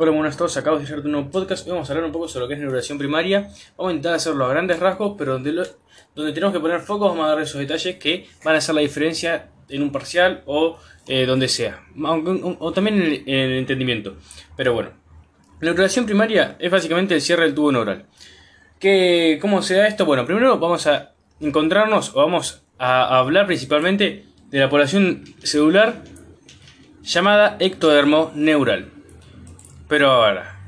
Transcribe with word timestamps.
Hola, 0.00 0.12
buenas 0.12 0.36
a 0.36 0.38
todos. 0.38 0.56
Acabo 0.56 0.78
de 0.78 0.84
hacerte 0.84 1.06
un 1.06 1.12
nuevo 1.12 1.28
podcast. 1.28 1.66
Hoy 1.66 1.72
vamos 1.72 1.90
a 1.90 1.92
hablar 1.92 2.06
un 2.06 2.12
poco 2.12 2.28
sobre 2.28 2.44
lo 2.44 2.48
que 2.48 2.54
es 2.54 2.60
neurulación 2.60 2.98
primaria. 2.98 3.48
Vamos 3.76 3.90
a 3.90 3.94
intentar 3.94 4.14
hacerlo 4.14 4.44
a 4.44 4.48
grandes 4.48 4.78
rasgos, 4.78 5.16
pero 5.18 5.32
donde, 5.32 5.50
donde 6.14 6.32
tenemos 6.32 6.54
que 6.54 6.60
poner 6.60 6.78
foco, 6.82 7.08
vamos 7.08 7.24
a 7.24 7.30
dar 7.30 7.40
esos 7.40 7.58
detalles 7.58 7.96
que 7.96 8.28
van 8.44 8.54
a 8.54 8.58
hacer 8.58 8.76
la 8.76 8.80
diferencia 8.80 9.48
en 9.68 9.82
un 9.82 9.90
parcial 9.90 10.44
o 10.46 10.78
eh, 11.08 11.26
donde 11.26 11.48
sea. 11.48 11.82
O, 12.00 12.56
o 12.60 12.72
también 12.72 13.02
en 13.02 13.02
el, 13.02 13.22
en 13.26 13.38
el 13.50 13.58
entendimiento. 13.58 14.14
Pero 14.56 14.72
bueno, 14.72 14.90
la 15.58 15.70
neurulación 15.70 16.06
primaria 16.06 16.54
es 16.60 16.70
básicamente 16.70 17.16
el 17.16 17.20
cierre 17.20 17.42
del 17.42 17.56
tubo 17.56 17.72
neural. 17.72 18.06
¿Qué, 18.78 19.38
¿Cómo 19.40 19.62
se 19.62 19.74
da 19.74 19.88
esto? 19.88 20.06
Bueno, 20.06 20.24
primero 20.24 20.60
vamos 20.60 20.86
a 20.86 21.14
encontrarnos 21.40 22.14
o 22.14 22.20
vamos 22.20 22.62
a 22.78 23.18
hablar 23.18 23.46
principalmente 23.46 24.26
de 24.48 24.60
la 24.60 24.70
población 24.70 25.24
celular 25.42 26.04
llamada 27.02 27.56
ectodermo 27.58 28.30
neural. 28.36 28.92
Pero 29.88 30.10
ahora, 30.10 30.60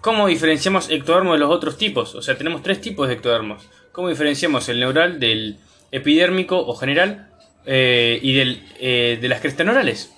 ¿cómo 0.00 0.28
diferenciamos 0.28 0.88
ectodermo 0.88 1.32
de 1.32 1.40
los 1.40 1.50
otros 1.50 1.76
tipos? 1.76 2.14
O 2.14 2.22
sea, 2.22 2.38
tenemos 2.38 2.62
tres 2.62 2.80
tipos 2.80 3.08
de 3.08 3.14
ectodermos. 3.14 3.68
¿Cómo 3.92 4.08
diferenciamos 4.08 4.68
el 4.68 4.78
neural 4.78 5.18
del 5.18 5.58
epidérmico 5.90 6.56
o 6.58 6.74
general 6.76 7.28
eh, 7.66 8.20
y 8.22 8.34
del, 8.34 8.64
eh, 8.78 9.18
de 9.20 9.28
las 9.28 9.40
crestas 9.40 9.66
neurales? 9.66 10.12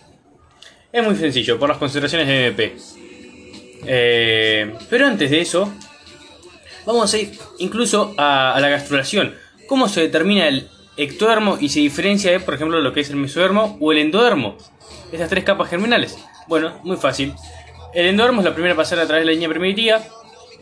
Es 0.93 1.05
muy 1.05 1.17
sencillo, 1.17 1.59
por 1.59 1.70
las 1.70 1.79
concentraciones 1.79 2.27
de 2.27 2.47
MP. 2.48 2.77
Eh, 3.87 4.75
pero 4.91 5.06
antes 5.06 5.31
de 5.31 5.41
eso, 5.41 5.73
vamos 6.84 7.15
a 7.15 7.19
ir 7.19 7.33
incluso 7.59 8.15
a, 8.19 8.53
a 8.53 8.61
la 8.61 8.69
gastrulación. 8.69 9.34
¿Cómo 9.67 9.89
se 9.89 10.03
determina 10.03 10.48
el 10.48 10.69
ectodermo 10.98 11.56
y 11.59 11.70
se 11.70 11.81
diferencia 11.81 12.31
de, 12.31 12.41
por 12.41 12.55
ejemplo, 12.55 12.81
lo 12.81 12.92
que 12.92 13.01
es 13.01 13.09
el 13.09 13.17
mesodermo 13.17 13.79
o 13.81 13.92
el 13.92 13.98
endodermo? 13.98 14.59
Estas 15.12 15.31
tres 15.31 15.45
capas 15.45 15.70
germinales. 15.70 16.19
Bueno, 16.47 16.81
muy 16.83 16.97
fácil. 16.97 17.33
El 17.93 18.07
endodermo 18.07 18.41
es 18.41 18.45
la 18.45 18.53
primera 18.53 18.75
a 18.75 18.77
pasar 18.77 19.01
a 19.01 19.07
través 19.07 19.23
de 19.23 19.27
la 19.27 19.33
línea 19.33 19.49
primitiva, 19.49 20.01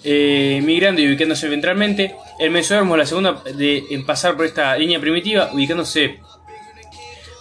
eh, 0.02 0.60
migrando 0.64 1.00
y 1.00 1.09
ubicándose 1.09 1.48
ventralmente. 1.48 2.14
El 2.39 2.50
mesodermo 2.50 2.94
es 2.94 2.98
la 2.98 3.06
segunda 3.06 3.42
de, 3.55 3.84
en 3.91 4.06
pasar 4.06 4.36
por 4.36 4.47
esta 4.47 4.77
línea 4.77 4.98
primitiva, 4.98 5.50
ubicándose, 5.52 6.20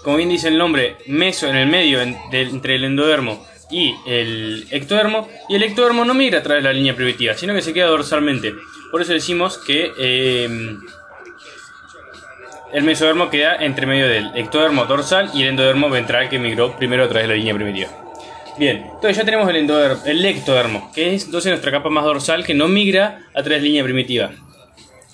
como 0.03 0.17
bien 0.17 0.29
dice 0.29 0.49
el 0.49 0.57
nombre, 0.57 0.97
meso 1.07 1.47
en 1.47 1.55
el 1.55 1.67
medio 1.67 2.01
entre 2.01 2.75
el 2.75 2.83
endodermo 2.83 3.45
y 3.71 3.95
el 4.05 4.67
ectodermo. 4.71 5.29
Y 5.47 5.55
el 5.55 5.63
ectodermo 5.63 6.03
no 6.03 6.13
migra 6.13 6.39
a 6.39 6.43
través 6.43 6.63
de 6.63 6.69
la 6.69 6.73
línea 6.73 6.95
primitiva, 6.95 7.33
sino 7.35 7.53
que 7.53 7.61
se 7.61 7.73
queda 7.73 7.87
dorsalmente. 7.87 8.53
Por 8.91 9.01
eso 9.01 9.13
decimos 9.13 9.57
que 9.57 9.91
eh, 9.97 10.49
el 12.73 12.83
mesodermo 12.83 13.29
queda 13.29 13.55
entre 13.55 13.85
medio 13.85 14.07
del 14.07 14.31
ectodermo 14.35 14.85
dorsal 14.85 15.31
y 15.33 15.43
el 15.43 15.49
endodermo 15.49 15.89
ventral 15.89 16.29
que 16.29 16.39
migró 16.39 16.75
primero 16.75 17.05
a 17.05 17.07
través 17.07 17.27
de 17.27 17.33
la 17.33 17.37
línea 17.37 17.53
primitiva. 17.53 18.06
Bien, 18.57 18.77
entonces 18.77 19.17
ya 19.17 19.23
tenemos 19.23 19.47
el, 19.49 19.57
endodermo, 19.57 20.01
el 20.05 20.25
ectodermo, 20.25 20.91
que 20.93 21.13
es 21.13 21.25
entonces 21.25 21.51
nuestra 21.51 21.71
capa 21.71 21.89
más 21.89 22.03
dorsal 22.03 22.43
que 22.43 22.55
no 22.55 22.67
migra 22.67 23.27
a 23.35 23.43
través 23.43 23.61
de 23.61 23.67
línea 23.67 23.83
primitiva. 23.83 24.31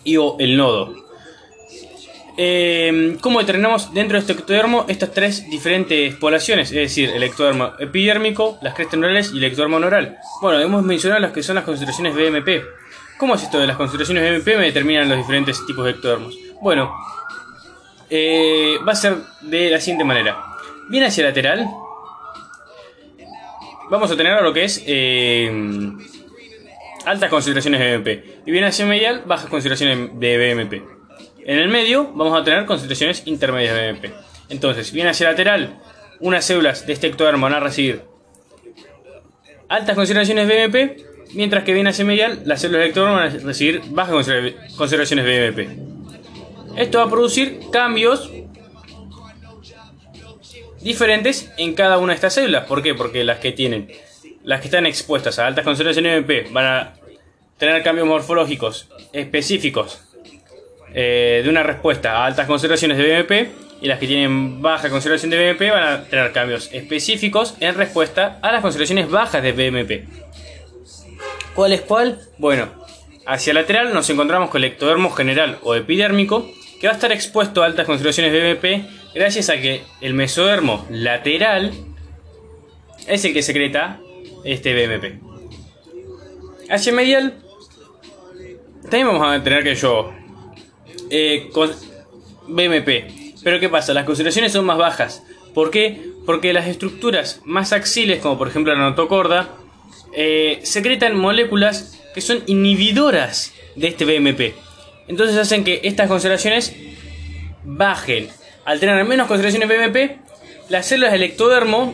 Y 0.05 0.17
o 0.17 0.38
el 0.39 0.55
nodo. 0.55 1.03
Eh, 2.38 3.17
¿Cómo 3.22 3.39
determinamos 3.39 3.94
dentro 3.94 4.16
de 4.16 4.22
este 4.22 4.33
ectodermo 4.33 4.85
estas 4.88 5.11
tres 5.11 5.50
diferentes 5.50 6.16
poblaciones? 6.16 6.69
Es 6.69 6.77
decir, 6.77 7.09
el 7.09 7.22
ectodermo 7.22 7.73
epidérmico, 7.80 8.58
las 8.61 8.73
crestas 8.73 9.00
neurales 9.00 9.31
y 9.33 9.38
el 9.38 9.44
ectodermo 9.44 9.80
neural. 9.80 10.17
Bueno, 10.41 10.59
hemos 10.59 10.83
mencionado 10.83 11.22
las 11.22 11.31
que 11.31 11.44
son 11.44 11.55
las 11.55 11.66
concentraciones 11.66 12.16
BMP. 12.16 12.63
¿Cómo 13.17 13.35
es 13.35 13.44
esto 13.44 13.59
de 13.59 13.67
las 13.67 13.78
concentraciones 13.78 14.23
BMP? 14.23 14.57
Me 14.57 14.66
determinan 14.66 15.07
los 15.09 15.17
diferentes 15.17 15.63
tipos 15.66 15.85
de 15.85 15.91
ectodermos. 15.91 16.35
Bueno, 16.61 16.95
eh, 18.09 18.78
va 18.88 18.94
a 18.94 18.95
ser 18.95 19.17
de 19.41 19.69
la 19.69 19.80
siguiente 19.80 20.05
manera. 20.05 20.38
Bien 20.89 21.03
hacia 21.03 21.25
lateral, 21.25 21.67
vamos 23.94 24.09
a 24.11 24.17
tener 24.17 24.41
lo 24.41 24.52
que 24.53 24.63
es 24.63 24.83
eh, 24.88 25.52
altas 27.05 27.30
concentraciones 27.30 27.80
de 27.80 27.97
BMP. 27.97 28.25
Y 28.47 28.52
bien 28.52 28.63
hacia 28.63 28.88
medial, 28.88 29.22
bajas 29.25 29.47
concentraciones 29.50 30.19
de 30.19 30.38
BMP. 30.55 30.73
En 31.45 31.59
el 31.59 31.69
medio 31.69 32.11
vamos 32.16 32.39
a 32.39 32.44
tener 32.44 32.66
concentraciones 32.66 33.22
intermedias 33.28 33.75
de 33.75 33.91
BMP. 33.91 34.06
Entonces, 34.50 34.91
bien 34.91 35.07
hacia 35.07 35.29
lateral, 35.29 35.79
unas 36.19 36.44
células 36.44 36.88
de 36.88 36.94
este 36.94 37.07
ectodermo 37.07 37.44
van 37.44 37.53
a 37.53 37.59
recibir 37.59 38.01
altas 39.69 39.95
concentraciones 39.95 40.47
de 40.47 40.68
BMP, 40.68 41.01
mientras 41.35 41.63
que 41.63 41.73
bien 41.73 41.85
hacia 41.88 42.03
medial, 42.03 42.41
las 42.45 42.62
células 42.62 42.81
del 42.81 42.89
ectodermo 42.89 43.16
van 43.16 43.28
a 43.28 43.29
recibir 43.45 43.81
bajas 43.89 44.16
concentra- 44.16 44.75
concentraciones 44.75 45.25
de 45.25 45.51
BMP. 45.51 46.79
Esto 46.79 46.97
va 46.97 47.03
a 47.06 47.09
producir 47.09 47.59
cambios 47.72 48.31
diferentes 50.81 51.51
en 51.57 51.74
cada 51.74 51.97
una 51.97 52.13
de 52.13 52.16
estas 52.16 52.34
células. 52.34 52.66
¿Por 52.66 52.84
qué? 52.84 52.94
Porque 52.94 53.24
las 53.24 53.40
que 53.40 53.51
tienen, 53.51 53.91
las 54.44 54.62
que 54.62 54.68
están 54.68 54.85
expuestas 54.85 55.40
a 55.40 55.47
altas 55.47 55.63
concentraciones 55.63 56.12
de 56.12 56.18
MP 56.18 56.51
van 56.51 56.66
a 56.66 56.94
tener 57.57 57.81
cambios 57.84 58.07
morfológicos 58.07 58.90
específicos 59.13 60.01
eh, 60.94 61.41
de 61.44 61.50
una 61.50 61.63
respuesta 61.63 62.18
a 62.18 62.25
altas 62.25 62.46
concentraciones 62.46 62.97
de 62.97 63.24
BMP 63.24 63.63
y 63.81 63.88
las 63.88 64.00
que 64.00 64.07
tienen 64.07 64.62
baja 64.62 64.90
concentración 64.90 65.29
de 65.31 65.53
BMP 65.53 65.72
van 65.72 65.84
a 65.84 66.03
tener 66.03 66.31
cambios 66.31 66.69
específicos 66.72 67.56
en 67.59 67.75
respuesta 67.75 68.40
a 68.41 68.51
las 68.51 68.62
concentraciones 68.62 69.09
bajas 69.09 69.41
de 69.44 69.51
BMP. 69.51 70.07
¿Cuál 71.56 71.74
es 71.74 71.81
cuál? 71.81 72.19
Bueno, 72.38 72.69
hacia 73.25 73.53
lateral 73.53 73.94
nos 73.94 74.09
encontramos 74.09 74.50
con 74.50 74.63
el 74.63 74.72
ectodermo 74.72 75.12
general 75.12 75.59
o 75.63 75.75
epidérmico 75.75 76.50
que 76.80 76.88
va 76.88 76.94
a 76.94 76.95
estar 76.95 77.12
expuesto 77.12 77.63
a 77.63 77.66
altas 77.66 77.85
concentraciones 77.85 78.31
de 78.31 78.53
BMP 78.53 79.03
gracias 79.13 79.50
a 79.50 79.59
que 79.59 79.84
el 80.01 80.13
mesodermo 80.13 80.85
lateral 80.90 81.74
es 83.07 83.25
el 83.25 83.34
que 83.34 83.41
secreta 83.41 84.00
este 84.44 84.74
BMP. 84.74 85.22
Hacia 86.69 86.94
medial 86.94 87.44
también 88.84 89.07
vamos 89.07 89.28
a 89.28 89.44
tener 89.44 89.63
que 89.63 89.75
yo 89.75 90.12
eh, 91.09 91.50
con 91.51 91.72
BMP. 92.47 93.34
Pero 93.44 93.59
¿qué 93.59 93.69
pasa? 93.69 93.94
Las 93.94 94.06
concentraciones 94.06 94.51
son 94.51 94.66
más 94.66 94.78
bajas. 94.78 95.24
¿Por 95.53 95.72
qué? 95.72 96.09
Porque 96.25 96.53
las 96.53 96.68
estructuras 96.68 97.41
más 97.45 97.74
axiles, 97.74 98.19
como 98.19 98.38
por 98.38 98.47
ejemplo 98.47 98.74
la 98.74 98.80
notocorda, 98.80 99.50
eh, 100.16 100.59
secretan 100.63 101.18
moléculas 101.18 102.00
que 102.13 102.22
son 102.22 102.44
inhibidoras 102.47 103.53
de 103.75 103.88
este 103.88 104.06
BMP. 104.06 104.53
Entonces 105.07 105.38
hacen 105.38 105.63
que 105.63 105.81
estas 105.84 106.07
concentraciones 106.07 106.75
bajen. 107.63 108.30
Al 108.66 108.79
tener 108.79 109.03
menos 109.06 109.28
concentraciones 109.28 109.94
de 109.94 110.18
las 110.69 110.85
células 110.85 111.12
del 111.12 111.24
ectodermo 111.24 111.94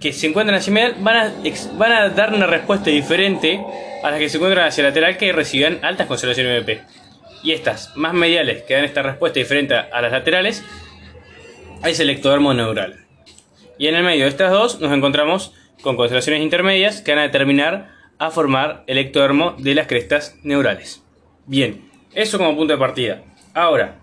que 0.00 0.12
se 0.12 0.26
encuentran 0.26 0.58
hacia 0.58 0.72
medial 0.72 0.96
van 0.98 1.16
a, 1.16 1.32
van 1.74 1.92
a 1.92 2.08
dar 2.10 2.34
una 2.34 2.46
respuesta 2.46 2.90
diferente 2.90 3.60
a 4.02 4.10
las 4.10 4.18
que 4.18 4.28
se 4.28 4.36
encuentran 4.36 4.66
hacia 4.68 4.84
lateral 4.84 5.16
que 5.16 5.32
recibían 5.32 5.78
altas 5.82 6.06
concentraciones 6.06 6.66
de. 6.66 6.82
Y 7.42 7.52
estas, 7.52 7.96
más 7.96 8.12
mediales, 8.12 8.62
que 8.62 8.74
dan 8.74 8.84
esta 8.84 9.02
respuesta 9.02 9.38
diferente 9.38 9.74
a 9.74 10.00
las 10.02 10.12
laterales, 10.12 10.64
es 11.84 12.00
el 12.00 12.10
ectodermo 12.10 12.52
neural. 12.54 13.04
Y 13.78 13.86
en 13.86 13.94
el 13.94 14.04
medio 14.04 14.24
de 14.24 14.30
estas 14.30 14.50
dos 14.50 14.80
nos 14.80 14.92
encontramos 14.92 15.52
con 15.82 15.96
concentraciones 15.96 16.42
intermedias 16.42 17.02
que 17.02 17.12
van 17.12 17.20
a 17.20 17.26
determinar 17.26 17.90
a 18.18 18.30
formar 18.30 18.82
el 18.86 18.98
ectodermo 18.98 19.54
de 19.58 19.74
las 19.74 19.86
crestas 19.86 20.36
neurales. 20.42 21.02
Bien, 21.46 21.88
eso 22.14 22.38
como 22.38 22.56
punto 22.56 22.72
de 22.72 22.78
partida. 22.78 23.22
Ahora, 23.54 23.96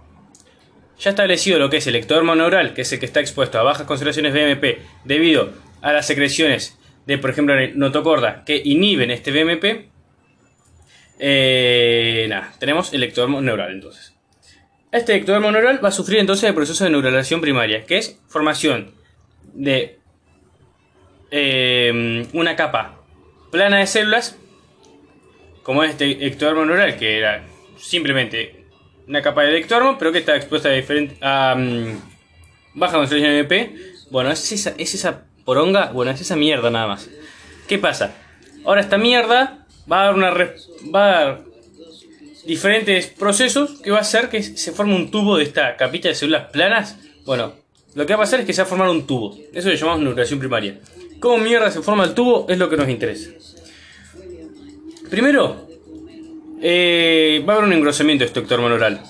ya 1.00 1.10
establecido 1.10 1.60
lo 1.60 1.70
que 1.70 1.78
es 1.78 1.88
el 1.88 1.96
ectodermo 1.96 2.36
neural, 2.36 2.74
que 2.74 2.82
es 2.82 2.94
el 2.94 3.00
que 3.00 3.06
está 3.06 3.20
expuesto 3.20 3.60
a 3.60 3.64
bajas 3.64 3.88
concentraciones 3.88 4.34
BMP 4.34 4.80
debido 5.04 5.54
a 5.82 5.92
las 5.94 6.08
secreciones 6.08 6.78
de, 7.06 7.18
por 7.18 7.30
ejemplo, 7.30 7.56
notocorda 7.76 8.44
que 8.46 8.62
inhiben 8.64 9.12
este 9.12 9.32
BMP, 9.32 9.90
eh, 11.20 12.26
nada, 12.30 12.54
tenemos 12.60 12.94
el 12.94 13.04
ectodermo 13.04 13.42
neural 13.42 13.72
entonces. 13.72 14.14
Este 14.92 15.16
ectodermo 15.16 15.52
neural 15.52 15.84
va 15.84 15.90
a 15.90 15.92
sufrir 15.92 16.20
entonces 16.20 16.48
el 16.48 16.56
proceso 16.56 16.84
de 16.84 16.92
neuralización 16.92 17.42
primaria, 17.42 17.84
que 17.86 17.98
es 17.98 18.20
formación 18.28 18.92
de 19.54 20.00
eh, 21.32 22.28
una 22.34 22.56
capa 22.56 23.02
plana 23.52 23.80
de 23.80 23.88
células, 23.88 24.38
como 25.64 25.84
este 25.84 26.26
ectodermo 26.28 26.66
neural, 26.66 26.98
que 26.98 27.18
era 27.18 27.44
simplemente 27.78 28.63
una 29.08 29.22
capa 29.22 29.44
de 29.44 29.58
ectodermo, 29.58 29.98
pero 29.98 30.12
que 30.12 30.20
está 30.20 30.36
expuesta 30.36 30.70
a, 30.70 30.74
diferente, 30.74 31.18
a 31.22 31.56
mm, 31.56 32.00
baja 32.76 32.98
concentración 32.98 33.32
de 33.32 33.40
MP. 33.40 33.76
Bueno, 34.10 34.32
es 34.32 34.52
esa, 34.52 34.74
es 34.78 34.94
esa 34.94 35.24
poronga, 35.46 35.92
bueno, 35.92 36.12
es 36.12 36.22
esa 36.22 36.36
mierda 36.36 36.70
nada 36.70 36.88
más. 36.88 37.10
¿Qué 37.68 37.78
pasa? 37.78 38.16
Ahora 38.66 38.82
esta 38.82 38.98
mierda 38.98 39.66
va 39.92 40.02
a 40.02 40.06
dar 40.06 40.16
una 40.16 40.32
va 40.32 41.08
a 41.08 41.24
dar 41.24 41.42
diferentes 42.46 43.08
procesos 43.08 43.82
que 43.82 43.92
va 43.92 43.98
a 43.98 44.02
hacer 44.02 44.30
que 44.30 44.44
se 44.44 44.72
forme 44.72 44.96
un 44.96 45.12
tubo 45.12 45.38
de 45.38 45.44
esta 45.44 45.76
capita 45.76 46.10
de 46.10 46.16
células 46.16 46.52
planas. 46.52 46.98
Bueno, 47.26 47.54
lo 47.96 48.06
que 48.06 48.14
va 48.14 48.18
a 48.22 48.24
pasar 48.24 48.42
es 48.42 48.46
que 48.46 48.54
se 48.54 48.62
va 48.62 48.66
a 48.66 48.70
formar 48.70 48.90
un 48.90 49.06
tubo. 49.06 49.38
Eso 49.54 49.70
lo 49.70 49.76
llamamos 49.76 50.02
neurulación 50.02 50.40
primaria. 50.40 50.80
¿Cómo 51.20 51.38
mierda 51.38 51.72
se 51.72 51.82
forma 51.82 52.04
el 52.04 52.14
tubo? 52.14 52.46
Es 52.50 52.58
lo 52.58 52.70
que 52.70 52.78
nos 52.78 52.90
interesa. 52.90 53.30
Primero, 55.10 55.68
eh, 56.66 57.44
va 57.48 57.54
a 57.54 57.58
haber 57.58 57.68
un 57.68 57.74
engrosamiento 57.74 58.24
de 58.24 58.28
este 58.28 58.40
ectodermo 58.40 58.70
neural. 58.70 59.02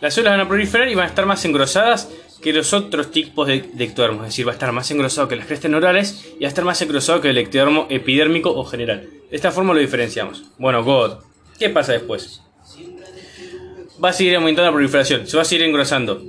Las 0.00 0.14
células 0.14 0.32
van 0.32 0.46
a 0.46 0.48
proliferar 0.48 0.88
y 0.88 0.96
van 0.96 1.06
a 1.06 1.08
estar 1.08 1.26
más 1.26 1.44
engrosadas 1.44 2.10
que 2.42 2.52
los 2.52 2.72
otros 2.72 3.12
tipos 3.12 3.46
de, 3.46 3.64
ectodermos, 3.78 4.22
es 4.22 4.30
decir, 4.30 4.46
va 4.46 4.50
a 4.50 4.54
estar 4.54 4.72
más 4.72 4.90
engrosado 4.90 5.28
que 5.28 5.36
las 5.36 5.46
crestas 5.46 5.70
neurales 5.70 6.34
y 6.38 6.42
va 6.42 6.46
a 6.46 6.48
estar 6.48 6.64
más 6.64 6.82
engrosado 6.82 7.20
que 7.20 7.30
el 7.30 7.38
ectodermo 7.38 7.86
epidérmico 7.88 8.50
o 8.50 8.64
general. 8.64 9.08
De 9.30 9.36
esta 9.36 9.52
forma 9.52 9.74
lo 9.74 9.80
diferenciamos. 9.80 10.44
Bueno, 10.58 10.82
God, 10.82 11.18
¿qué 11.58 11.70
pasa 11.70 11.92
después? 11.92 12.42
Va 14.02 14.10
a 14.10 14.12
seguir 14.12 14.34
aumentando 14.34 14.70
la 14.70 14.74
proliferación, 14.74 15.26
se 15.26 15.36
va 15.36 15.42
a 15.42 15.46
seguir 15.46 15.66
engrosando. 15.66 16.20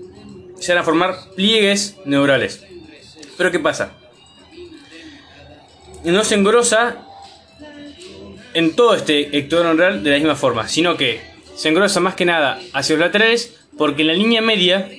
Se 0.59 0.71
van 0.73 0.81
a 0.81 0.85
formar 0.85 1.15
pliegues 1.35 1.97
neurales. 2.05 2.63
Pero 3.37 3.51
¿qué 3.51 3.59
pasa? 3.59 3.93
No 6.03 6.23
se 6.23 6.35
engrosa 6.35 7.08
en 8.53 8.75
todo 8.75 8.95
este 8.95 9.37
ectodermo 9.37 9.73
neural 9.73 10.03
de 10.03 10.11
la 10.11 10.17
misma 10.17 10.35
forma, 10.35 10.67
sino 10.67 10.97
que 10.97 11.21
se 11.55 11.69
engrosa 11.69 11.99
más 11.99 12.15
que 12.15 12.25
nada 12.25 12.59
hacia 12.73 12.95
los 12.95 13.05
laterales 13.05 13.55
porque 13.77 14.01
en 14.01 14.07
la 14.07 14.13
línea 14.13 14.41
media 14.41 14.89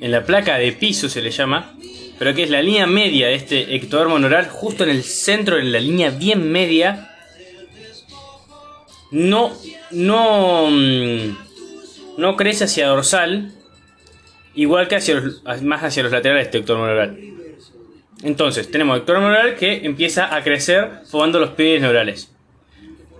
en 0.00 0.12
la 0.12 0.24
placa 0.24 0.58
de 0.58 0.72
piso 0.72 1.08
se 1.08 1.22
le 1.22 1.30
llama, 1.30 1.74
pero 2.18 2.34
que 2.34 2.44
es 2.44 2.50
la 2.50 2.62
línea 2.62 2.86
media 2.86 3.28
de 3.28 3.34
este 3.34 3.74
ectodermo 3.74 4.18
neural, 4.18 4.48
justo 4.48 4.84
en 4.84 4.90
el 4.90 5.02
centro, 5.02 5.58
en 5.58 5.72
la 5.72 5.80
línea 5.80 6.10
bien 6.10 6.50
media, 6.50 7.16
no, 9.10 9.52
no, 9.90 10.68
mm, 10.70 11.36
no 12.18 12.36
crece 12.36 12.64
hacia 12.64 12.88
dorsal, 12.88 13.52
igual 14.54 14.88
que 14.88 14.96
hacia 14.96 15.22
más 15.62 15.82
hacia 15.82 16.02
los 16.02 16.12
laterales 16.12 16.44
de 16.44 16.46
este 16.46 16.58
ectodermo 16.58 16.86
neural. 16.86 17.37
Entonces, 18.22 18.70
tenemos 18.70 18.98
ectodermo 18.98 19.28
neural 19.28 19.54
que 19.54 19.86
empieza 19.86 20.34
a 20.34 20.42
crecer 20.42 21.02
formando 21.08 21.38
los 21.38 21.50
pliegues 21.50 21.82
neurales. 21.82 22.30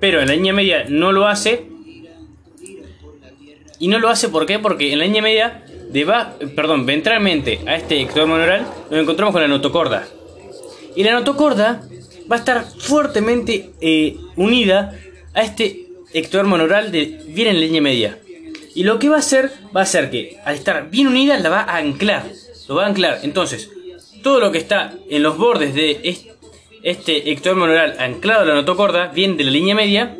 Pero 0.00 0.20
en 0.20 0.28
la 0.28 0.34
línea 0.34 0.52
media 0.52 0.84
no 0.88 1.12
lo 1.12 1.26
hace. 1.26 1.66
Y 3.80 3.88
no 3.88 3.98
lo 3.98 4.08
hace 4.08 4.28
¿por? 4.28 4.46
Porque 4.60 4.92
en 4.92 4.98
la 4.98 5.04
línea 5.04 5.22
media 5.22 5.64
Deba, 5.90 6.34
perdón, 6.54 6.84
ventralmente 6.84 7.60
a 7.66 7.76
este 7.76 8.00
ectodermo 8.02 8.36
neural 8.36 8.66
nos 8.90 9.00
encontramos 9.00 9.32
con 9.32 9.40
la 9.40 9.48
notocorda. 9.48 10.06
Y 10.94 11.02
la 11.02 11.12
notocorda 11.12 11.82
va 12.30 12.36
a 12.36 12.38
estar 12.38 12.64
fuertemente 12.78 13.70
eh, 13.80 14.16
unida 14.36 14.98
a 15.32 15.42
este 15.42 15.86
ectodermo 16.12 16.58
neural 16.58 16.92
de 16.92 17.22
bien 17.28 17.48
en 17.48 17.60
línea 17.60 17.80
media. 17.80 18.18
Y 18.74 18.84
lo 18.84 18.98
que 18.98 19.08
va 19.08 19.16
a 19.16 19.20
hacer, 19.20 19.50
va 19.74 19.80
a 19.80 19.84
hacer 19.84 20.10
que 20.10 20.36
al 20.44 20.56
estar 20.56 20.90
bien 20.90 21.08
unida 21.08 21.38
la 21.38 21.48
va 21.48 21.60
a 21.62 21.78
anclar. 21.78 22.24
Lo 22.68 22.74
va 22.74 22.84
a 22.84 22.88
anclar. 22.88 23.20
Entonces, 23.22 23.70
todo 24.22 24.40
lo 24.40 24.52
que 24.52 24.58
está 24.58 24.94
en 25.08 25.22
los 25.22 25.36
bordes 25.36 25.74
de 25.74 26.00
este 26.82 27.30
ectodermo 27.30 27.66
neural 27.66 27.96
anclado 27.98 28.42
a 28.42 28.46
la 28.46 28.54
notocorda, 28.54 29.08
bien 29.08 29.36
de 29.36 29.44
la 29.44 29.50
línea 29.50 29.74
media, 29.74 30.16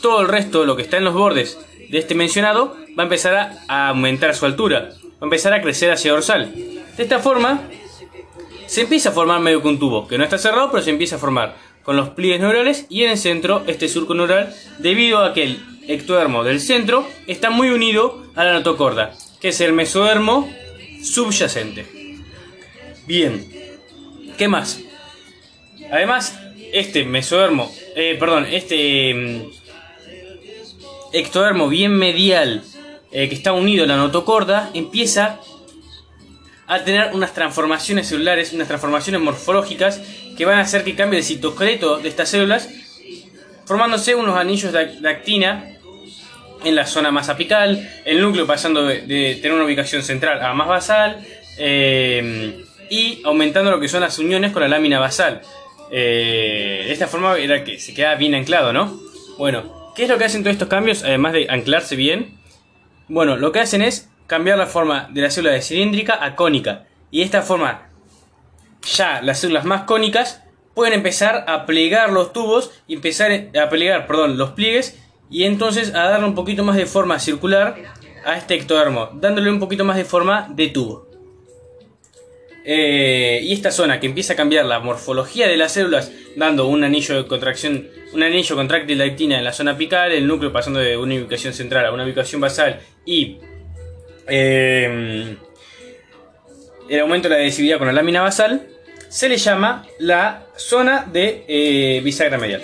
todo 0.00 0.20
el 0.20 0.28
resto, 0.28 0.64
lo 0.64 0.76
que 0.76 0.82
está 0.82 0.96
en 0.98 1.04
los 1.04 1.14
bordes 1.14 1.58
de 1.88 1.98
este 1.98 2.14
mencionado 2.14 2.76
va 2.98 3.02
a 3.02 3.06
empezar 3.06 3.58
a, 3.68 3.88
aumentar 3.88 4.34
su 4.34 4.46
altura, 4.46 4.90
va 5.04 5.18
a 5.20 5.24
empezar 5.24 5.52
a 5.52 5.62
crecer 5.62 5.90
hacia 5.90 6.12
dorsal. 6.12 6.52
De 6.54 7.02
esta 7.02 7.18
forma, 7.18 7.62
se 8.66 8.82
empieza 8.82 9.10
a 9.10 9.12
formar 9.12 9.40
medio 9.40 9.62
que 9.62 9.68
un 9.68 9.78
tubo, 9.78 10.08
que 10.08 10.18
no 10.18 10.24
está 10.24 10.38
cerrado, 10.38 10.70
pero 10.70 10.82
se 10.82 10.90
empieza 10.90 11.16
a 11.16 11.18
formar 11.18 11.56
con 11.82 11.96
los 11.96 12.10
pliegues 12.10 12.40
neurales 12.40 12.86
y 12.88 13.04
en 13.04 13.10
el 13.10 13.18
centro 13.18 13.62
este 13.66 13.88
surco 13.88 14.14
neural, 14.14 14.54
debido 14.78 15.24
a 15.24 15.32
que 15.32 15.44
el 15.44 15.64
ectodermo 15.86 16.42
del 16.42 16.60
centro 16.60 17.06
está 17.28 17.50
muy 17.50 17.70
unido 17.70 18.24
a 18.34 18.44
la 18.44 18.52
notocorda, 18.54 19.12
que 19.40 19.48
es 19.48 19.60
el 19.60 19.72
mesodermo 19.72 20.52
subyacente. 21.02 21.95
Bien, 23.06 23.46
¿qué 24.36 24.48
más? 24.48 24.80
Además, 25.92 26.36
este 26.72 27.04
mesodermo, 27.04 27.72
eh, 27.94 28.16
perdón, 28.18 28.46
este 28.50 29.14
mm, 29.14 29.42
ectodermo 31.12 31.68
bien 31.68 31.92
medial 31.92 32.64
eh, 33.12 33.28
que 33.28 33.34
está 33.36 33.52
unido 33.52 33.84
a 33.84 33.86
la 33.86 33.96
notocorda 33.96 34.70
empieza 34.74 35.38
a 36.66 36.82
tener 36.82 37.14
unas 37.14 37.32
transformaciones 37.32 38.08
celulares, 38.08 38.52
unas 38.52 38.66
transformaciones 38.66 39.20
morfológicas 39.20 40.00
que 40.36 40.44
van 40.44 40.58
a 40.58 40.62
hacer 40.62 40.82
que 40.82 40.96
cambie 40.96 41.20
el 41.20 41.24
citosqueleto 41.24 41.98
de 41.98 42.08
estas 42.08 42.28
células, 42.28 42.68
formándose 43.66 44.16
unos 44.16 44.36
anillos 44.36 44.72
de 44.72 45.08
actina 45.08 45.76
en 46.64 46.74
la 46.74 46.86
zona 46.86 47.12
más 47.12 47.28
apical, 47.28 47.88
el 48.04 48.20
núcleo 48.20 48.48
pasando 48.48 48.84
de, 48.84 49.38
tener 49.40 49.52
una 49.52 49.64
ubicación 49.64 50.02
central 50.02 50.42
a 50.42 50.52
más 50.54 50.66
basal, 50.66 51.24
eh, 51.56 52.65
y 52.90 53.20
aumentando 53.24 53.70
lo 53.70 53.80
que 53.80 53.88
son 53.88 54.00
las 54.00 54.18
uniones 54.18 54.52
con 54.52 54.62
la 54.62 54.68
lámina 54.68 54.98
basal. 54.98 55.42
Eh, 55.90 56.84
de 56.86 56.92
esta 56.92 57.06
forma 57.06 57.36
era 57.38 57.62
que 57.64 57.78
se 57.78 57.94
queda 57.94 58.14
bien 58.16 58.34
anclado, 58.34 58.72
¿no? 58.72 59.00
Bueno, 59.38 59.76
¿Qué 59.96 60.02
es 60.02 60.10
lo 60.10 60.18
que 60.18 60.26
hacen 60.26 60.42
todos 60.42 60.52
estos 60.52 60.68
cambios, 60.68 61.04
además 61.04 61.32
de 61.32 61.46
anclarse 61.48 61.96
bien? 61.96 62.38
Bueno, 63.08 63.38
lo 63.38 63.50
que 63.50 63.60
hacen 63.60 63.80
es 63.80 64.10
cambiar 64.26 64.58
la 64.58 64.66
forma 64.66 65.08
de 65.10 65.22
la 65.22 65.30
célula 65.30 65.54
de 65.54 65.62
cilíndrica 65.62 66.22
a 66.22 66.36
cónica. 66.36 66.84
Y 67.10 67.20
de 67.20 67.24
esta 67.24 67.40
forma, 67.40 67.88
ya 68.82 69.22
las 69.22 69.40
células 69.40 69.64
más 69.64 69.84
cónicas 69.84 70.42
pueden 70.74 70.92
empezar 70.92 71.46
a 71.48 71.64
plegar 71.64 72.12
los 72.12 72.34
tubos 72.34 72.72
empezar 72.88 73.48
a 73.58 73.70
plegar, 73.70 74.06
perdón, 74.06 74.36
los 74.36 74.50
pliegues 74.50 75.02
y 75.30 75.44
entonces 75.44 75.94
a 75.94 76.10
darle 76.10 76.26
un 76.26 76.34
poquito 76.34 76.62
más 76.62 76.76
de 76.76 76.84
forma 76.84 77.18
circular 77.18 77.76
a 78.26 78.36
este 78.36 78.54
ectodermo, 78.54 79.12
dándole 79.14 79.50
un 79.50 79.60
poquito 79.60 79.86
más 79.86 79.96
de 79.96 80.04
forma 80.04 80.46
de 80.50 80.68
tubo. 80.68 81.05
Eh, 82.68 83.38
y 83.44 83.52
esta 83.52 83.70
zona 83.70 84.00
que 84.00 84.06
empieza 84.06 84.32
a 84.32 84.36
cambiar 84.36 84.66
la 84.66 84.80
morfología 84.80 85.46
de 85.46 85.56
las 85.56 85.70
células, 85.70 86.10
dando 86.34 86.66
un 86.66 86.82
anillo 86.82 87.22
de 87.22 87.28
contracción, 87.28 87.86
un 88.12 88.24
anillo 88.24 88.56
contráctil 88.56 88.98
de 88.98 89.04
actina 89.04 89.38
en 89.38 89.44
la 89.44 89.52
zona 89.52 89.72
apical, 89.72 90.10
el 90.10 90.26
núcleo 90.26 90.52
pasando 90.52 90.80
de 90.80 90.96
una 90.96 91.14
ubicación 91.14 91.54
central 91.54 91.86
a 91.86 91.92
una 91.92 92.02
ubicación 92.02 92.40
basal 92.40 92.80
y 93.04 93.38
eh, 94.26 95.36
el 96.88 97.00
aumento 97.00 97.28
de 97.28 97.36
la 97.36 97.40
adhesividad 97.40 97.78
con 97.78 97.86
la 97.86 97.92
lámina 97.92 98.22
basal, 98.22 98.66
se 99.08 99.28
le 99.28 99.36
llama 99.36 99.86
la 100.00 100.46
zona 100.56 101.06
de 101.10 101.44
eh, 101.46 102.00
bisagra 102.02 102.36
medial. 102.36 102.62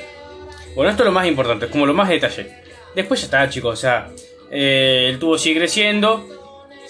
Bueno, 0.75 0.91
esto 0.91 1.05
es 1.05 1.07
lo 1.07 1.13
más 1.13 1.29
importante, 1.29 1.67
es 1.67 1.71
como 1.71 1.87
lo 1.87 1.95
más 1.95 2.09
detalle. 2.09 2.49
Después 2.97 3.21
ya 3.21 3.27
está, 3.27 3.49
chicos, 3.49 3.75
o 3.75 3.81
sea, 3.81 4.09
el 4.51 5.17
tubo 5.21 5.39
sigue 5.39 5.61
creciendo, 5.61 6.42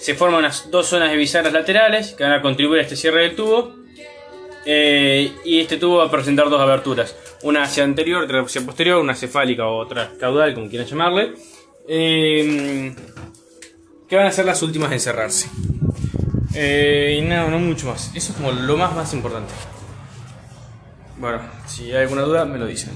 se 0.03 0.15
forman 0.15 0.39
unas 0.39 0.69
dos 0.69 0.87
zonas 0.87 1.11
de 1.11 1.15
bisagras 1.15 1.53
laterales 1.53 2.11
que 2.11 2.23
van 2.23 2.33
a 2.33 2.41
contribuir 2.41 2.81
a 2.81 2.83
este 2.83 2.97
cierre 2.97 3.21
del 3.21 3.37
tubo. 3.37 3.73
Eh, 4.65 5.31
y 5.45 5.61
este 5.61 5.77
tubo 5.77 5.99
va 5.99 6.05
a 6.05 6.11
presentar 6.11 6.49
dos 6.49 6.59
aberturas, 6.59 7.15
una 7.43 7.63
hacia 7.63 7.85
anterior, 7.85 8.23
otra 8.23 8.41
hacia 8.41 8.65
posterior, 8.65 8.99
una 8.99 9.15
cefálica 9.15 9.65
o 9.65 9.77
otra 9.77 10.11
caudal, 10.19 10.53
como 10.55 10.69
quieran 10.69 10.87
llamarle, 10.87 11.33
eh, 11.87 12.93
que 14.09 14.15
van 14.17 14.25
a 14.25 14.31
ser 14.31 14.43
las 14.43 14.61
últimas 14.61 14.91
en 14.91 14.99
cerrarse. 14.99 15.49
Eh, 16.53 17.19
y 17.19 17.21
no, 17.21 17.49
no 17.49 17.59
mucho 17.59 17.87
más, 17.87 18.11
eso 18.13 18.33
es 18.33 18.37
como 18.37 18.51
lo 18.51 18.75
más 18.75 18.93
más 18.93 19.13
importante. 19.13 19.53
Bueno, 21.17 21.39
si 21.65 21.93
hay 21.93 22.03
alguna 22.03 22.23
duda 22.23 22.43
me 22.43 22.57
lo 22.57 22.65
dicen. 22.65 22.91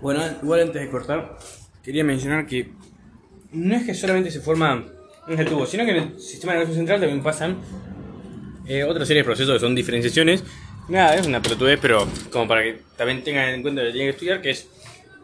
bueno, 0.00 0.22
igual 0.42 0.62
antes 0.62 0.80
de 0.80 0.90
cortar, 0.90 1.36
quería 1.82 2.04
mencionar 2.04 2.46
que 2.46 2.72
no 3.52 3.76
es 3.76 3.84
que 3.84 3.92
solamente 3.94 4.30
se 4.30 4.40
forman 4.40 5.01
en 5.28 5.38
el 5.38 5.46
tubo, 5.46 5.66
sino 5.66 5.84
que 5.84 5.90
en 5.92 5.96
el 5.96 6.20
sistema 6.20 6.52
nervioso 6.52 6.74
central 6.74 7.00
también 7.00 7.22
pasan 7.22 7.56
eh, 8.66 8.84
otra 8.84 9.04
serie 9.04 9.22
de 9.22 9.24
procesos 9.24 9.54
que 9.54 9.60
son 9.60 9.74
diferenciaciones. 9.74 10.44
Nada, 10.88 11.14
es 11.16 11.26
una 11.26 11.40
pelotudez, 11.40 11.78
pero 11.80 12.06
como 12.30 12.48
para 12.48 12.62
que 12.62 12.80
también 12.96 13.22
tengan 13.22 13.48
en 13.48 13.62
cuenta 13.62 13.82
lo 13.82 13.88
que 13.88 13.92
tienen 13.92 14.10
que 14.10 14.16
estudiar, 14.16 14.42
que 14.42 14.50
es 14.50 14.68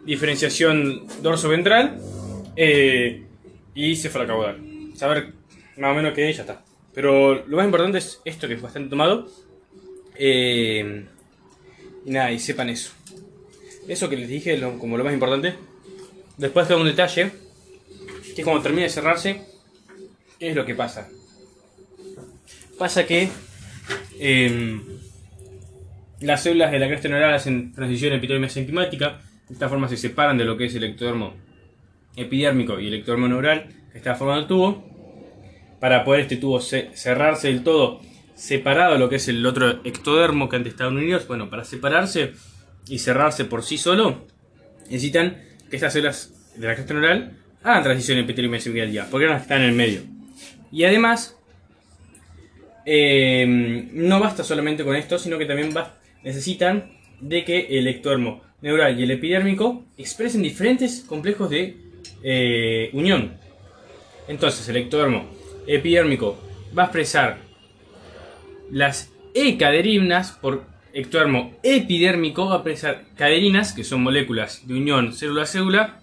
diferenciación 0.04 1.06
dorso-ventral 1.22 2.00
eh, 2.56 3.22
y 3.74 3.96
cefalocaudal. 3.96 4.60
Saber 4.94 5.32
más 5.76 5.92
o 5.92 5.94
menos 5.94 6.14
qué 6.14 6.30
es, 6.30 6.36
ya 6.36 6.42
está. 6.42 6.62
Pero 6.94 7.46
lo 7.46 7.56
más 7.56 7.66
importante 7.66 7.98
es 7.98 8.20
esto 8.24 8.48
que 8.48 8.54
es 8.54 8.62
bastante 8.62 8.90
tomado. 8.90 9.28
Eh, 10.16 11.06
y 12.04 12.10
nada, 12.10 12.32
y 12.32 12.38
sepan 12.38 12.70
eso. 12.70 12.92
Eso 13.86 14.08
que 14.08 14.16
les 14.16 14.28
dije 14.28 14.60
como 14.78 14.96
lo 14.96 15.04
más 15.04 15.12
importante. 15.12 15.54
Después 16.36 16.66
queda 16.66 16.76
un 16.76 16.86
detalle, 16.86 17.30
que 18.34 18.40
es 18.40 18.44
cuando 18.44 18.62
termina 18.62 18.84
de 18.84 18.90
cerrarse, 18.90 19.42
¿Qué 20.38 20.50
es 20.50 20.56
lo 20.56 20.64
que 20.64 20.74
pasa? 20.74 21.08
Pasa 22.78 23.06
que 23.06 23.28
em, 24.20 24.80
las 26.20 26.44
células 26.44 26.70
de 26.70 26.78
la 26.78 26.86
cresta 26.86 27.08
neural 27.08 27.34
hacen 27.34 27.72
transición 27.72 28.12
epitelio-mesenquimática. 28.12 29.20
De 29.48 29.54
esta 29.54 29.68
forma 29.68 29.88
se 29.88 29.96
separan 29.96 30.38
de 30.38 30.44
lo 30.44 30.56
que 30.56 30.66
es 30.66 30.74
el 30.76 30.84
ectodermo 30.84 31.34
epidérmico 32.14 32.78
y 32.78 32.86
el 32.86 32.94
ectodermo 32.94 33.26
neural 33.26 33.66
que 33.90 33.98
está 33.98 34.14
formando 34.14 34.42
el 34.42 34.46
tubo. 34.46 34.88
Para 35.80 36.04
poder 36.04 36.22
este 36.22 36.36
tubo 36.36 36.60
cerrarse 36.60 37.48
del 37.48 37.64
todo 37.64 38.00
separado 38.34 38.92
de 38.92 38.98
lo 39.00 39.08
que 39.08 39.16
es 39.16 39.26
el 39.26 39.44
otro 39.44 39.80
ectodermo 39.84 40.48
que 40.48 40.56
antes 40.56 40.72
estaban 40.72 40.96
unidos, 40.96 41.26
bueno, 41.26 41.50
para 41.50 41.64
separarse 41.64 42.34
y 42.88 43.00
cerrarse 43.00 43.44
por 43.44 43.64
sí 43.64 43.76
solo, 43.76 44.26
necesitan 44.84 45.36
que 45.68 45.76
estas 45.76 45.92
células 45.92 46.52
de 46.56 46.66
la 46.66 46.74
cresta 46.74 46.94
neural 46.94 47.36
hagan 47.64 47.82
transición 47.82 48.18
epitelio-mesenquimática 48.18 48.92
ya, 48.92 49.10
porque 49.10 49.26
ahora 49.26 49.38
están 49.38 49.62
en 49.62 49.70
el 49.70 49.74
medio. 49.74 50.17
Y 50.70 50.84
además, 50.84 51.36
em, 52.84 53.88
no 53.92 54.20
basta 54.20 54.44
solamente 54.44 54.84
con 54.84 54.96
esto, 54.96 55.18
sino 55.18 55.38
que 55.38 55.46
también 55.46 55.72
necesitan 56.22 56.92
de 57.20 57.44
que 57.44 57.78
el 57.78 57.86
ectodermo 57.86 58.42
neural 58.60 58.98
y 58.98 59.04
el 59.04 59.10
epidérmico 59.10 59.84
expresen 59.96 60.42
diferentes 60.42 61.04
complejos 61.06 61.50
de 61.50 61.76
eh, 62.22 62.90
unión. 62.92 63.38
Entonces, 64.26 64.68
el 64.68 64.76
ectodermo 64.76 65.28
epidérmico 65.66 66.38
va 66.76 66.84
a 66.84 66.86
expresar 66.86 67.38
las 68.70 69.12
E-caderinas 69.34 70.32
por 70.32 70.64
ectodermo 70.92 71.52
epidérmico 71.62 72.46
va 72.46 72.54
a 72.54 72.56
expresar 72.56 73.04
caderinas, 73.16 73.72
que 73.72 73.84
son 73.84 74.02
moléculas 74.02 74.66
de 74.66 74.74
unión 74.74 75.12
célula-célula, 75.12 76.00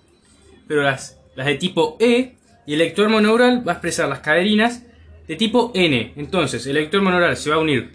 pero 0.68 0.84
las, 0.84 1.20
las 1.36 1.48
de 1.48 1.56
tipo 1.56 1.98
E, 2.00 2.36
y 2.66 2.74
el 2.74 2.82
ectodermo 2.82 3.22
neural 3.22 3.68
va 3.68 3.74
a 3.74 3.76
expresar 3.76 4.10
las 4.10 4.20
caderinas 4.20 4.84
de 5.28 5.36
tipo 5.36 5.72
N. 5.76 6.14
Entonces, 6.16 6.66
el 6.68 6.78
ectodermo 6.78 7.12
neural 7.12 7.38
se 7.38 7.50
va 7.50 7.58
a 7.58 7.60
unir, 7.60 7.92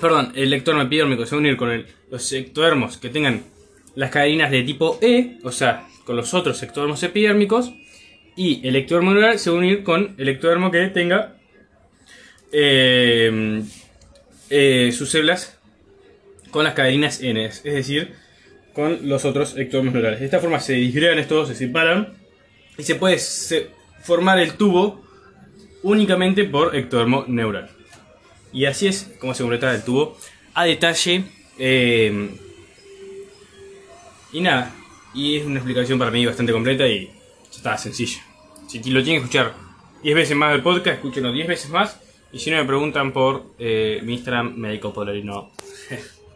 perdón, 0.00 0.32
el 0.34 0.52
ectodermo 0.52 0.82
epidérmico 0.82 1.26
se 1.26 1.34
va 1.34 1.38
a 1.38 1.40
unir 1.40 1.56
con 1.56 1.84
los 2.10 2.32
ectodermos 2.32 2.98
que 2.98 3.08
tengan 3.08 3.42
las 3.94 4.10
caderinas 4.10 4.50
de 4.50 4.62
tipo 4.62 4.98
E, 5.00 5.38
o 5.42 5.52
sea, 5.52 5.86
con 6.04 6.16
los 6.16 6.34
otros 6.34 6.62
ectodermos 6.62 7.02
epidérmicos, 7.02 7.72
y 8.36 8.66
el 8.66 8.76
ectodermo 8.76 9.12
neural 9.12 9.38
se 9.38 9.50
va 9.50 9.56
a 9.56 9.58
unir 9.58 9.82
con 9.82 10.14
el 10.16 10.28
ectodermo 10.28 10.70
que 10.70 10.86
tenga 10.88 11.36
eh, 12.52 13.62
eh, 14.48 14.90
sus 14.92 15.10
células 15.10 15.58
con 16.50 16.64
las 16.64 16.74
cadeninas 16.74 17.20
N, 17.20 17.44
es 17.44 17.62
decir, 17.62 18.14
con 18.72 19.08
los 19.08 19.24
otros 19.24 19.56
ectodermos 19.56 19.94
neurales. 19.94 20.20
De 20.20 20.24
esta 20.24 20.40
forma 20.40 20.60
se 20.60 20.74
disgregan 20.74 21.18
estos 21.18 21.48
se 21.48 21.54
separan 21.54 22.14
y 22.78 22.82
se 22.82 22.94
puede 22.94 23.18
formar 24.02 24.38
el 24.38 24.54
tubo 24.54 25.02
únicamente 25.82 26.44
por 26.44 26.74
ectodermo 26.76 27.24
neural. 27.26 27.70
Y 28.52 28.64
así 28.64 28.86
es 28.86 29.12
como 29.20 29.34
se 29.34 29.42
completa 29.42 29.74
el 29.74 29.84
tubo 29.84 30.16
a 30.54 30.64
detalle. 30.64 31.24
Eh, 31.58 32.30
y 34.32 34.40
nada, 34.40 34.74
y 35.14 35.36
es 35.36 35.46
una 35.46 35.56
explicación 35.56 35.98
para 35.98 36.10
mí 36.10 36.24
bastante 36.24 36.52
completa 36.52 36.86
y 36.86 37.10
está 37.50 37.76
sencillo. 37.76 38.20
Si 38.68 38.78
lo 38.78 39.02
tienen 39.02 39.22
que 39.22 39.26
escuchar 39.26 39.54
10 40.02 40.14
veces 40.14 40.36
más 40.36 40.52
del 40.52 40.62
podcast, 40.62 40.96
escúchenlo 40.96 41.32
10 41.32 41.48
veces 41.48 41.70
más. 41.70 42.00
Y 42.32 42.38
si 42.38 42.50
no 42.50 42.58
me 42.58 42.64
preguntan 42.64 43.12
por 43.12 43.54
eh, 43.58 44.00
mi 44.04 44.14
Instagram, 44.14 44.54
médico 44.56 44.92
polarino. 44.92 45.50